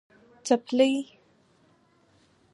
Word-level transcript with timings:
🩴څپلۍ 0.45 0.93